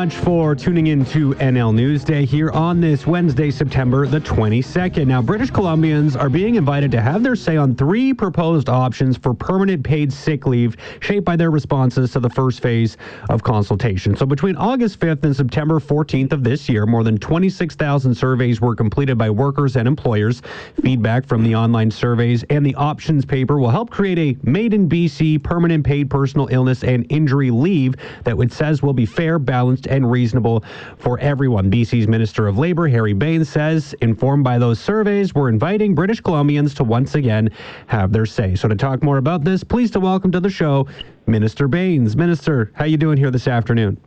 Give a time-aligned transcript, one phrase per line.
[0.00, 5.06] much for tuning in to NL Newsday here on this Wednesday, September the 22nd.
[5.06, 9.34] Now, British Columbians are being invited to have their say on three proposed options for
[9.34, 12.96] permanent paid sick leave, shaped by their responses to the first phase
[13.28, 14.16] of consultation.
[14.16, 18.74] So, between August 5th and September 14th of this year, more than 26,000 surveys were
[18.74, 20.40] completed by workers and employers.
[20.80, 24.88] Feedback from the online surveys and the options paper will help create a made in
[24.88, 29.89] BC permanent paid personal illness and injury leave that it says will be fair, balanced,
[29.90, 30.64] and reasonable
[30.96, 31.70] for everyone.
[31.70, 36.74] BC's Minister of Labour, Harry Bains, says, informed by those surveys, we're inviting British Columbians
[36.76, 37.50] to once again
[37.88, 38.54] have their say.
[38.54, 40.86] So to talk more about this, pleased to welcome to the show
[41.26, 42.16] Minister Bains.
[42.16, 44.00] Minister, how you doing here this afternoon?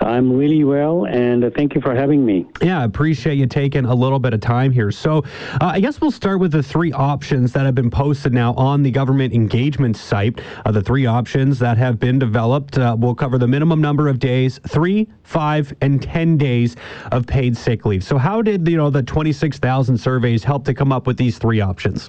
[0.00, 2.46] I'm really well, and uh, thank you for having me.
[2.62, 4.92] Yeah, I appreciate you taking a little bit of time here.
[4.92, 5.24] So,
[5.60, 8.82] uh, I guess we'll start with the three options that have been posted now on
[8.82, 10.40] the government engagement site.
[10.64, 14.20] Uh, the three options that have been developed uh, will cover the minimum number of
[14.20, 16.76] days, three, five, and 10 days
[17.10, 18.04] of paid sick leave.
[18.04, 21.60] So, how did you know the 26,000 surveys help to come up with these three
[21.60, 22.08] options?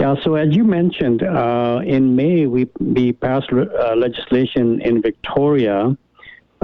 [0.00, 5.96] Yeah, so as you mentioned, uh, in May we we passed uh, legislation in Victoria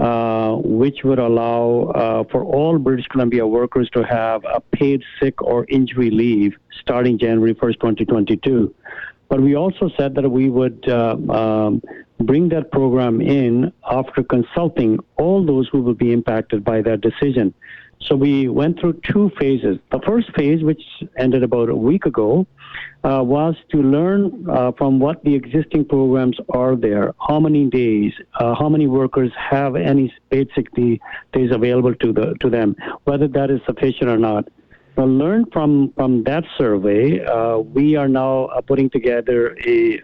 [0.01, 5.43] uh, which would allow uh, for all British Columbia workers to have a paid sick
[5.43, 8.75] or injury leave starting January 1st, 2022.
[9.29, 11.83] But we also said that we would uh, um,
[12.19, 17.53] bring that program in after consulting all those who will be impacted by that decision.
[18.03, 19.79] So we went through two phases.
[19.93, 20.83] The first phase, which
[21.19, 22.47] ended about a week ago,
[23.05, 28.13] uh, was to learn uh, from what the existing programs are there, how many days,
[28.35, 33.29] uh, how many workers have any paid sick days available to the to them, whether
[33.29, 34.49] that is sufficient or not.
[34.97, 37.25] Well, learn from from that survey.
[37.25, 40.01] Uh, we are now uh, putting together a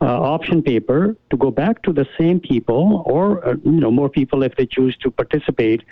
[0.00, 4.42] uh, option paper to go back to the same people, or you know more people
[4.42, 5.82] if they choose to participate.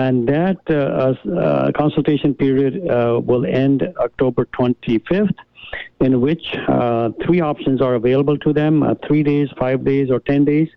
[0.00, 0.60] And that
[1.76, 2.74] consultation period
[3.30, 5.38] will end October 25th
[6.00, 10.20] in which uh, three options are available to them uh, three days, five days, or
[10.20, 10.68] 10 days.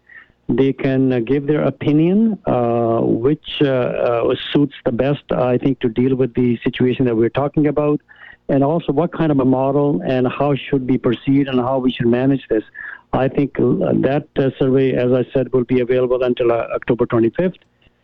[0.47, 5.79] They can uh, give their opinion, uh, which uh, uh, suits the best, I think,
[5.79, 7.99] to deal with the situation that we're talking about,
[8.47, 11.91] and also what kind of a model and how should be proceed and how we
[11.91, 12.63] should manage this.
[13.11, 14.27] I think that
[14.59, 17.55] survey, as I said, will be available until October 25th.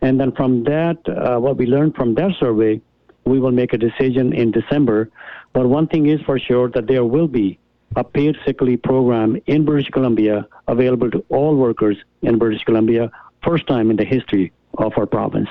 [0.02, 2.80] And then from that, uh, what we learned from that survey,
[3.24, 5.10] we will make a decision in December
[5.52, 7.58] but one thing is for sure that there will be
[7.96, 13.10] a paid sick leave program in British Columbia available to all workers in British Columbia,
[13.44, 15.48] first time in the history of our province.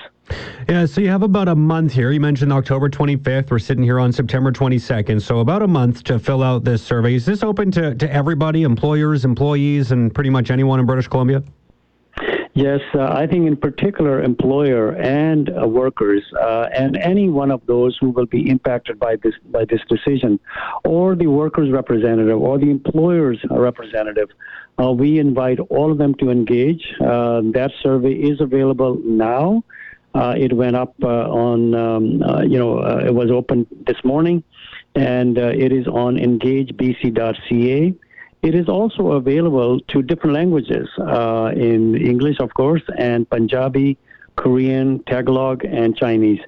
[0.67, 2.11] Yeah, so you have about a month here.
[2.11, 3.51] You mentioned October 25th.
[3.51, 5.21] We're sitting here on September 22nd.
[5.21, 7.15] So about a month to fill out this survey.
[7.15, 11.43] Is this open to, to everybody, employers, employees, and pretty much anyone in British Columbia?
[12.53, 17.65] Yes, uh, I think in particular employer and uh, workers uh, and any one of
[17.65, 20.37] those who will be impacted by this by this decision,
[20.83, 24.29] or the workers' representative or the employer's representative.
[24.81, 26.93] Uh, we invite all of them to engage.
[26.99, 29.63] Uh, that survey is available now.
[30.13, 32.03] Uh, it went up on, um,
[32.43, 34.43] you know, it was open this morning,
[34.95, 37.93] and it is on engagebc.ca.
[38.43, 43.97] It is also available to different languages, uh, in English, of course, and Punjabi,
[44.35, 46.39] Korean, Tagalog, and Chinese.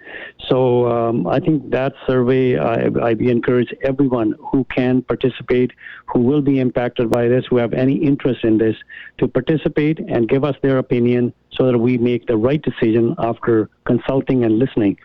[0.50, 5.72] So um, I think that survey, I, I encourage everyone who can participate,
[6.08, 8.76] who will be impacted by this, who have any interest in this,
[9.20, 13.70] to participate and give us their opinion so that we make the right decision after
[13.86, 14.98] consulting and listening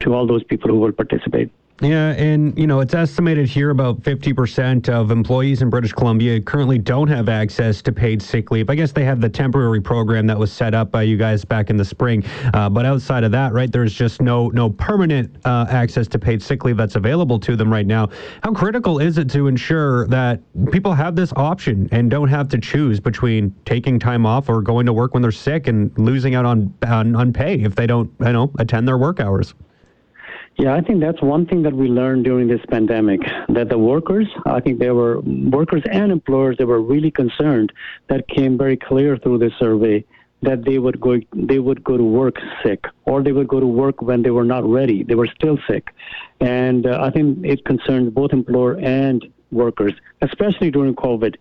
[0.00, 1.50] to all those people who will participate.
[1.80, 6.78] Yeah, and you know, it's estimated here about 50% of employees in British Columbia currently
[6.78, 8.70] don't have access to paid sick leave.
[8.70, 11.70] I guess they have the temporary program that was set up by you guys back
[11.70, 12.24] in the spring.
[12.54, 16.40] Uh, but outside of that, right, there's just no no permanent uh, access to paid
[16.40, 18.08] sick leave that's available to them right now.
[18.44, 22.58] How critical is it to ensure that people have this option and don't have to
[22.58, 26.46] choose between taking time off or going to work when they're sick and losing out
[26.46, 29.54] on on, on pay if they don't, you know, attend their work hours?
[30.56, 34.28] Yeah, I think that's one thing that we learned during this pandemic that the workers,
[34.46, 37.72] I think there were workers and employers that were really concerned
[38.08, 40.04] that came very clear through the survey
[40.42, 43.66] that they would go they would go to work sick or they would go to
[43.66, 45.88] work when they were not ready they were still sick.
[46.40, 51.36] And uh, i think it concerns both employer and workers especially during covid.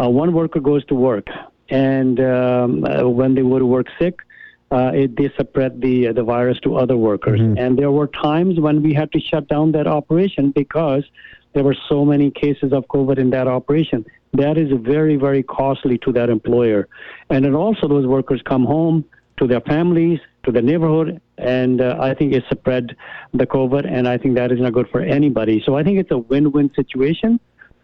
[0.00, 1.26] Uh, one worker goes to work
[1.70, 4.20] and um, uh, when they to work sick
[4.70, 7.40] uh, it, they spread the uh, the virus to other workers.
[7.40, 7.58] Mm-hmm.
[7.58, 11.04] And there were times when we had to shut down that operation because
[11.54, 14.04] there were so many cases of COVID in that operation.
[14.32, 16.88] That is very very costly to that employer.
[17.30, 19.04] And then also those workers come home.
[19.38, 22.96] to their families, to the neighborhood, and uh, I think it spread
[23.32, 25.62] the COVID, and I think that is not good for anybody.
[25.64, 27.38] So I think it's a win-win situation.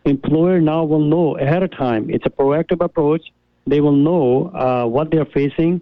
[0.05, 2.11] Employer now will know ahead of time.
[2.11, 3.23] It's a proactive approach.
[3.67, 5.73] They will know uh, what they're facing,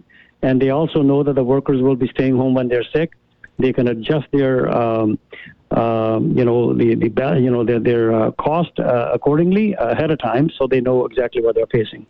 [0.43, 3.13] and they also know that the workers will be staying home when they're sick.
[3.57, 5.17] They can adjust their um,
[5.71, 10.19] um, you know the, the you know their their uh, cost uh, accordingly ahead of
[10.19, 12.05] time, so they know exactly what they're facing.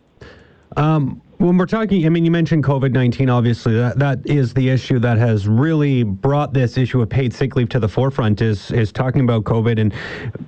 [0.76, 4.70] Um, when we're talking, I mean, you mentioned COVID 19, obviously, that, that is the
[4.70, 8.70] issue that has really brought this issue of paid sick leave to the forefront is,
[8.70, 9.78] is talking about COVID.
[9.78, 9.92] And,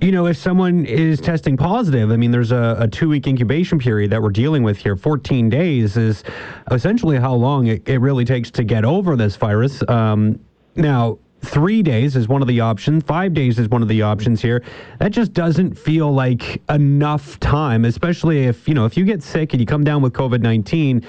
[0.01, 3.77] you know, if someone is testing positive, I mean, there's a, a two week incubation
[3.77, 4.95] period that we're dealing with here.
[4.95, 6.23] 14 days is
[6.71, 9.87] essentially how long it, it really takes to get over this virus.
[9.87, 10.39] Um,
[10.75, 13.03] now, three days is one of the options.
[13.03, 14.63] Five days is one of the options here.
[14.99, 19.53] That just doesn't feel like enough time especially if you know if you get sick
[19.53, 21.03] and you come down with covid-19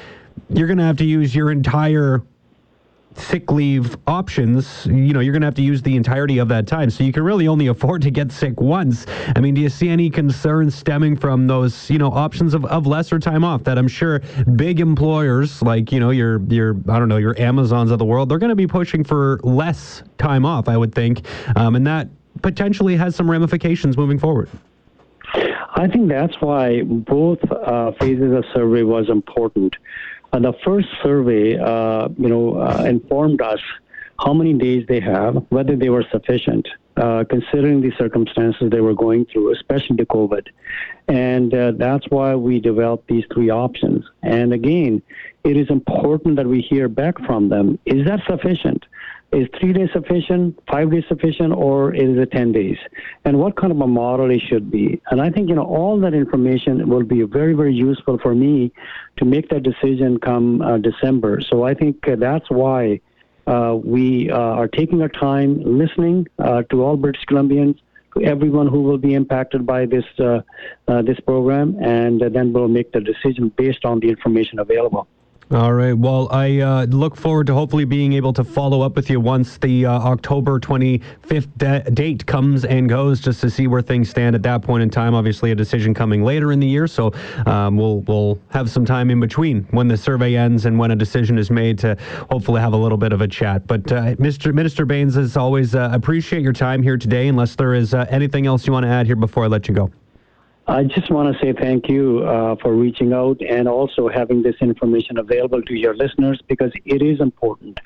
[0.51, 2.23] you're going to have to use your entire
[3.17, 6.67] sick leave options, you know, you're going to have to use the entirety of that
[6.67, 6.91] time.
[6.91, 9.07] So you can really only afford to get sick once.
[9.35, 12.87] I mean, do you see any concerns stemming from those, you know, options of, of
[12.87, 14.21] lesser time off that I'm sure
[14.57, 18.29] big employers like, you know, your, your, I don't know, your Amazons of the world,
[18.29, 21.27] they're going to be pushing for less time off, I would think.
[21.57, 22.09] Um, and that
[22.43, 24.49] potentially has some ramifications moving forward.
[25.35, 29.77] I think that's why both uh, phases of survey was important.
[30.33, 33.61] Uh, the first survey, uh, you know, uh, informed us
[34.19, 38.95] how many days they have, whether they were sufficient, uh, considering the circumstances they were
[38.95, 40.49] going through, especially the COVID.
[41.07, 44.05] And uh, that's why we developed these three options.
[44.23, 45.03] And again,
[45.45, 47.79] it is important that we hear back from them.
[47.87, 48.85] Is that sufficient?
[49.31, 52.79] Is three days sufficient, five days sufficient, or is it 10 days?
[53.27, 55.03] And what kind of a model it should be?
[55.11, 58.73] And I think, you know, all that information will be very, very useful for me
[59.19, 61.43] to make that decision come uh, December.
[61.43, 63.01] So I think uh, that's why
[63.47, 67.79] uh, we uh, are taking our time listening uh, to all British Columbians,
[68.17, 70.41] to everyone who will be impacted by this, uh,
[71.03, 75.07] this program, and then we'll make the decision based on the information available.
[75.51, 75.95] All right.
[75.95, 79.57] Well, I uh, look forward to hopefully being able to follow up with you once
[79.57, 84.35] the uh, October 25th de- date comes and goes, just to see where things stand
[84.35, 85.15] at that point in time.
[85.15, 87.15] Obviously, a decision coming later in the year, so
[87.47, 90.97] um, we'll we'll have some time in between when the survey ends and when a
[90.97, 91.97] decision is made to
[92.31, 93.67] hopefully have a little bit of a chat.
[93.67, 94.53] But uh, Mr.
[94.53, 97.27] Minister Bains, as always, uh, appreciate your time here today.
[97.27, 99.75] Unless there is uh, anything else you want to add here before I let you
[99.75, 99.91] go.
[100.69, 104.57] I just want to say thank you uh, for reaching out and also having this
[104.61, 107.81] information available to your listeners because it is important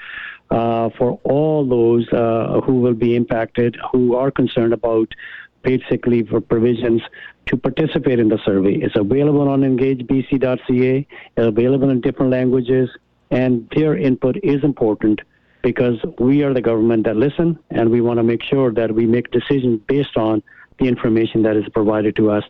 [0.51, 5.15] uh, for all those uh, who will be impacted, who are concerned about
[5.63, 7.01] paid sick leave provisions
[7.47, 8.75] to participate in the survey.
[8.75, 11.07] It's available on engagebc.ca,
[11.37, 12.91] it's available in different languages,
[13.31, 15.21] and their input is important
[15.63, 19.07] because we are the government that listen and we want to make sure that we
[19.07, 20.43] make decisions based on
[20.81, 22.43] the information that is provided to us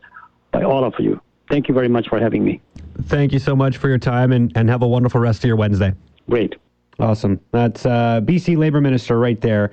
[0.53, 1.21] by all of you.
[1.51, 2.61] Thank you very much for having me.
[3.05, 5.57] Thank you so much for your time and, and have a wonderful rest of your
[5.57, 5.93] Wednesday.
[6.29, 6.55] Great.
[6.99, 7.41] Awesome.
[7.51, 9.73] That's uh, BC Labor Minister right there.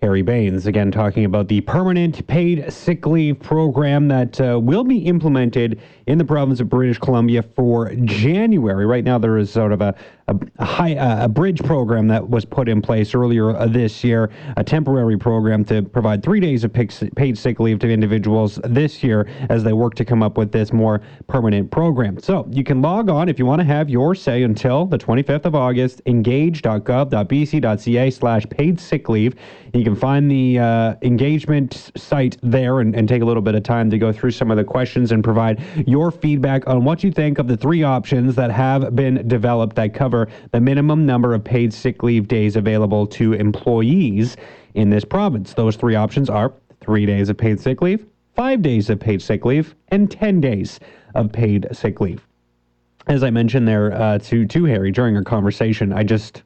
[0.00, 4.98] Harry Bains, again, talking about the permanent paid sick leave program that uh, will be
[4.98, 8.86] implemented in the province of British Columbia for January.
[8.86, 9.96] Right now, there is sort of a,
[10.28, 14.30] a, high, uh, a bridge program that was put in place earlier uh, this year,
[14.56, 19.28] a temporary program to provide three days of paid sick leave to individuals this year
[19.48, 22.20] as they work to come up with this more permanent program.
[22.20, 25.46] So you can log on if you want to have your say until the 25th
[25.46, 29.34] of August, engage.gov.bc.ca slash paid sick leave.
[29.72, 33.62] You can find the uh, engagement site there and, and take a little bit of
[33.62, 37.12] time to go through some of the questions and provide your feedback on what you
[37.12, 40.17] think of the three options that have been developed that cover
[40.52, 44.36] the minimum number of paid sick leave days available to employees
[44.74, 45.54] in this province.
[45.54, 49.44] Those three options are three days of paid sick leave, five days of paid sick
[49.44, 50.80] leave, and 10 days
[51.14, 52.26] of paid sick leave.
[53.06, 56.42] As I mentioned there uh, to, to Harry during our conversation, I just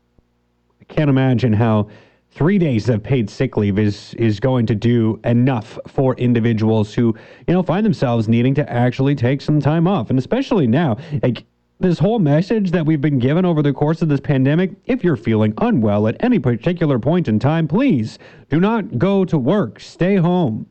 [0.88, 1.88] can't imagine how
[2.30, 7.14] three days of paid sick leave is is going to do enough for individuals who
[7.46, 11.44] you know find themselves needing to actually take some time off and especially now like
[11.82, 15.16] this whole message that we've been given over the course of this pandemic if you're
[15.16, 19.80] feeling unwell at any particular point in time, please do not go to work.
[19.80, 20.66] Stay home.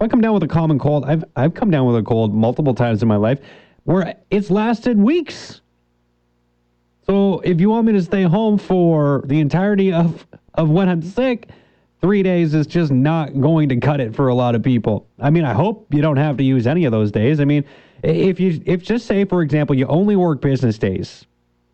[0.00, 2.74] I come down with a common cold, I've, I've come down with a cold multiple
[2.74, 3.40] times in my life
[3.84, 5.60] where it's lasted weeks.
[7.06, 11.02] So if you want me to stay home for the entirety of, of when I'm
[11.02, 11.48] sick,
[12.00, 15.06] three days is just not going to cut it for a lot of people.
[15.18, 17.40] I mean, I hope you don't have to use any of those days.
[17.40, 17.64] I mean,
[18.04, 21.26] if you if just say for example you only work business days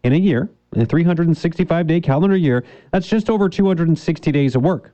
[0.04, 4.92] in a year a 365 day calendar year, that's just over 260 days of work.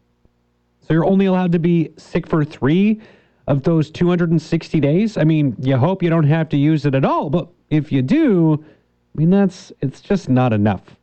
[0.81, 3.01] So you're only allowed to be sick for three
[3.47, 5.17] of those 260 days.
[5.17, 8.03] I mean, you hope you don't have to use it at all, but if you
[8.03, 10.97] do, I mean, that's it's just not enough.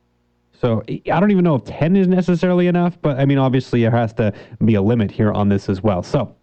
[0.60, 3.90] So I don't even know if 10 is necessarily enough, but I mean, obviously, there
[3.90, 4.32] has to
[4.64, 6.02] be a limit here on this as well.
[6.02, 6.34] So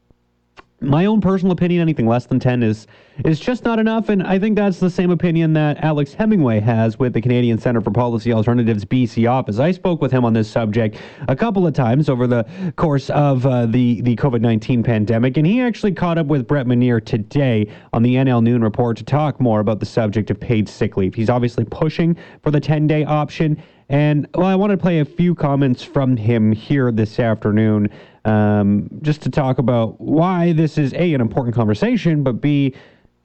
[0.81, 2.88] my own personal opinion, anything less than 10 is
[3.25, 4.09] is just not enough.
[4.09, 7.79] And I think that's the same opinion that Alex Hemingway has with the Canadian Center
[7.79, 9.59] for Policy Alternatives BC office.
[9.59, 10.97] I spoke with him on this subject
[11.27, 12.45] a couple of times over the
[12.77, 15.38] course of uh, the, the COVID 19 pandemic.
[15.38, 19.03] And he actually caught up with Brett Manier today on the NL Noon Report to
[19.03, 21.13] talk more about the subject of paid sick leave.
[21.13, 23.61] He's obviously pushing for the 10 day option.
[23.91, 27.89] And well, I want to play a few comments from him here this afternoon
[28.24, 32.74] um, just to talk about why this is A, an important conversation, but B,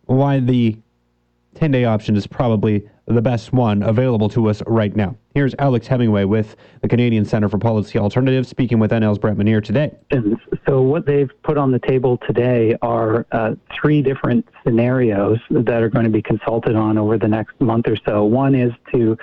[0.06, 0.76] why the
[1.54, 5.14] 10 day option is probably the best one available to us right now.
[5.34, 9.62] Here's Alex Hemingway with the Canadian Center for Policy Alternatives speaking with NL's Brett Manier
[9.62, 9.94] today.
[10.66, 15.88] So, what they've put on the table today are uh, three different scenarios that are
[15.88, 18.24] going to be consulted on over the next month or so.
[18.24, 19.16] One is to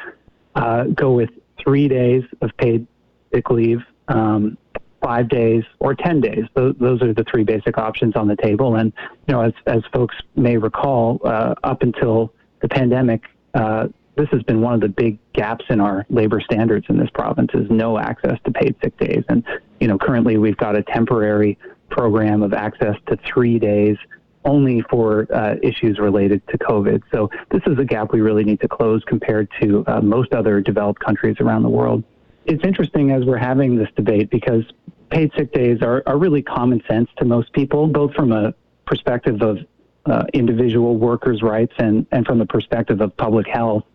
[0.56, 1.30] uh, go with
[1.64, 2.88] three days of paid
[3.34, 4.58] sick leave um,
[5.04, 6.46] five days or 10 days.
[6.56, 8.76] Those, those are the three basic options on the table.
[8.76, 8.94] And,
[9.28, 14.44] you know, as, as folks may recall, uh, up until the pandemic, uh, this has
[14.44, 17.98] been one of the big gaps in our labor standards in this province is no
[17.98, 19.24] access to paid sick days.
[19.28, 19.44] And,
[19.80, 21.58] you know, currently we've got a temporary
[21.90, 23.98] program of access to three days
[24.46, 27.02] only for uh, issues related to COVID.
[27.12, 30.62] So this is a gap we really need to close compared to uh, most other
[30.62, 32.04] developed countries around the world.
[32.46, 34.64] It's interesting as we're having this debate because
[35.10, 38.54] paid sick days are, are really common sense to most people, both from a
[38.86, 39.60] perspective of
[40.06, 43.86] uh, individual workers' rights and, and from the perspective of public health.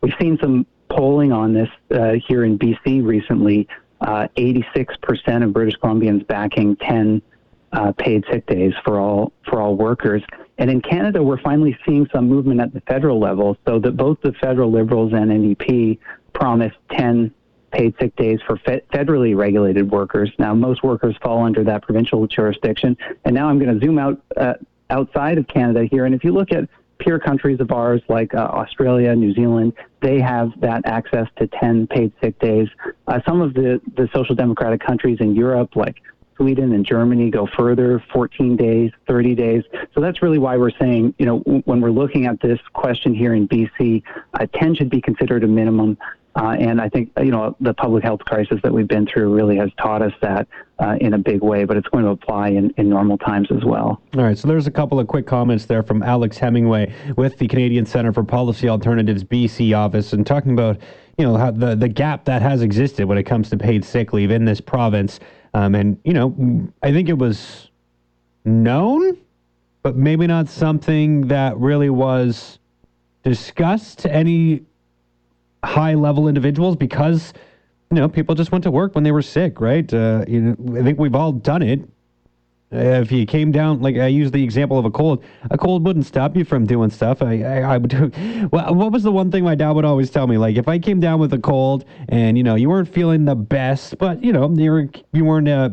[0.00, 3.68] We've seen some polling on this uh, here in BC recently.
[4.00, 7.22] Uh, 86% of British Columbians backing 10
[7.72, 10.22] uh, paid sick days for all for all workers.
[10.58, 14.18] And in Canada, we're finally seeing some movement at the federal level, so that both
[14.22, 15.98] the federal Liberals and NDP
[16.34, 17.32] promised 10
[17.72, 20.30] paid sick days for fe- federally regulated workers.
[20.38, 22.96] Now, most workers fall under that provincial jurisdiction.
[23.24, 24.54] And now I'm going to zoom out uh,
[24.90, 26.04] outside of Canada here.
[26.04, 30.20] And if you look at peer countries of ours like uh, Australia, New Zealand, they
[30.20, 32.68] have that access to 10 paid sick days.
[33.08, 35.96] Uh, some of the, the social democratic countries in Europe, like
[36.36, 39.62] Sweden and Germany, go further 14 days, 30 days.
[39.94, 43.34] So that's really why we're saying, you know, when we're looking at this question here
[43.34, 44.02] in BC,
[44.34, 45.98] uh, 10 should be considered a minimum.
[46.34, 49.56] Uh, and I think you know the public health crisis that we've been through really
[49.58, 50.48] has taught us that
[50.78, 53.64] uh, in a big way, but it's going to apply in, in normal times as
[53.64, 54.00] well.
[54.16, 57.46] All right, so there's a couple of quick comments there from Alex Hemingway with the
[57.46, 60.78] Canadian Center for Policy Alternatives BC office, and talking about
[61.18, 64.14] you know how the the gap that has existed when it comes to paid sick
[64.14, 65.20] leave in this province,
[65.54, 67.70] um, and you know I think it was
[68.44, 69.16] known,
[69.82, 72.58] but maybe not something that really was
[73.22, 74.62] discussed to any
[75.64, 77.32] high level individuals because
[77.90, 79.92] you know people just went to work when they were sick, right?
[79.92, 81.80] Uh, you know, I think we've all done it.
[82.72, 86.06] If you came down, like I use the example of a cold, a cold wouldn't
[86.06, 87.22] stop you from doing stuff.
[87.22, 88.10] I, I, I would do.
[88.52, 90.36] Well, what was the one thing my dad would always tell me?
[90.38, 93.34] Like if I came down with a cold and you know you weren't feeling the
[93.34, 95.70] best, but you know you were you weren't uh,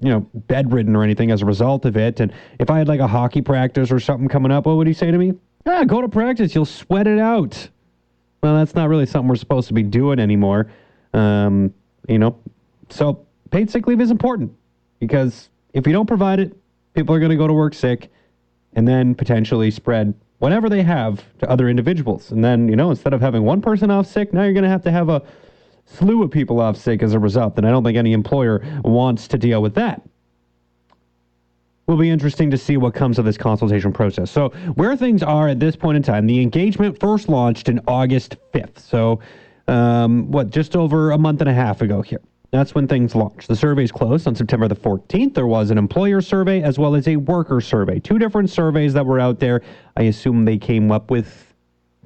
[0.00, 3.00] you know bedridden or anything as a result of it, and if I had like
[3.00, 5.34] a hockey practice or something coming up, what would he say to me?
[5.66, 6.54] Ah, go to practice.
[6.54, 7.68] You'll sweat it out
[8.44, 10.70] well, that's not really something we're supposed to be doing anymore.
[11.14, 11.72] Um,
[12.06, 12.38] you know,
[12.90, 14.52] so paid sick leave is important
[15.00, 16.56] because if you don't provide it,
[16.94, 18.10] people are going to go to work sick
[18.72, 22.30] and then potentially spread whatever they have to other individuals.
[22.30, 24.70] And then, you know, instead of having one person off sick, now you're going to
[24.70, 25.22] have to have a
[25.84, 27.58] slew of people off sick as a result.
[27.58, 30.02] And I don't think any employer wants to deal with that
[31.86, 34.30] will be interesting to see what comes of this consultation process.
[34.30, 38.36] So, where things are at this point in time, the engagement first launched in August
[38.54, 38.78] 5th.
[38.78, 39.20] So,
[39.68, 42.20] um, what, just over a month and a half ago here.
[42.54, 43.48] That's when things launched.
[43.48, 45.34] The surveys closed on September the 14th.
[45.34, 47.98] There was an employer survey as well as a worker survey.
[47.98, 49.60] Two different surveys that were out there.
[49.96, 51.52] I assume they came up with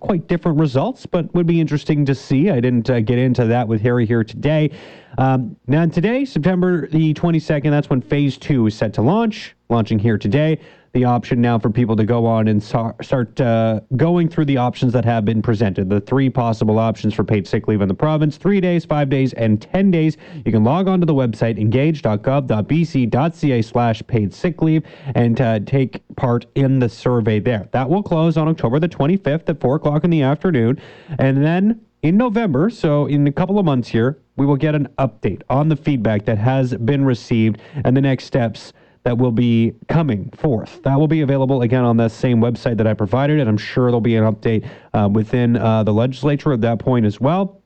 [0.01, 2.49] quite different results, but would be interesting to see.
[2.49, 4.71] I didn't uh, get into that with Harry here today.
[5.19, 9.99] Um, now, today, September the 22nd, that's when phase two is set to launch, launching
[9.99, 10.61] here today
[10.93, 14.93] the option now for people to go on and start uh, going through the options
[14.93, 15.91] that have been presented.
[15.91, 19.33] The three possible options for paid sick leave in the province three days, five days,
[19.35, 20.17] and 10 days.
[20.45, 24.83] You can log on to the website engage.gov.bc.ca slash paid sick leave
[25.15, 27.69] and uh, take part in the survey there.
[27.73, 30.81] That will close on October the 25th at 4 o'clock in the afternoon.
[31.19, 34.89] And then in November, so in a couple of months here, we will get an
[34.99, 38.73] update on the feedback that has been received and the next steps
[39.05, 40.83] that will be coming forth.
[40.83, 43.87] That will be available again on that same website that I provided, and I'm sure
[43.87, 47.63] there'll be an update uh, within uh, the legislature at that point as well.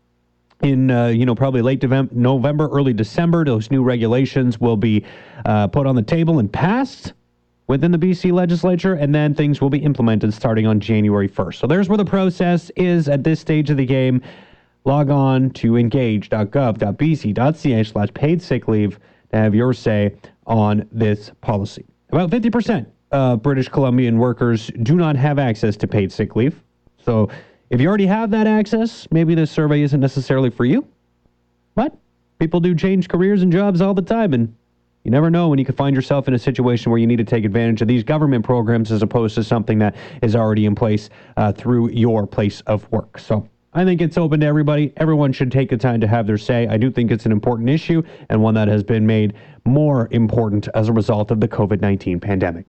[0.63, 5.05] In uh, you know probably late November, early December, those new regulations will be
[5.45, 7.15] uh, put on the table and passed
[7.67, 11.57] within the BC legislature, and then things will be implemented starting on January 1st.
[11.57, 14.23] So there's where the process is at this stage of the game.
[14.85, 19.01] Log on to engage.gov.bc.ca slash paid sick leave
[19.33, 20.15] have your say
[20.47, 21.85] on this policy.
[22.11, 26.63] About 50% of British Columbian workers do not have access to paid sick leave.
[27.05, 27.29] So
[27.71, 30.87] if you already have that access, maybe this survey isn't necessarily for you.
[31.75, 31.97] But
[32.39, 34.55] people do change careers and jobs all the time, and
[35.05, 37.25] you never know when you could find yourself in a situation where you need to
[37.25, 41.09] take advantage of these government programs as opposed to something that is already in place
[41.37, 43.19] uh, through your place of work.
[43.19, 44.93] So I think it's open to everybody.
[44.99, 46.67] Everyone should take the time to have their say.
[46.67, 49.33] I do think it's an important issue and one that has been made
[49.65, 52.61] more important as a result of the COVID 19 pandemic.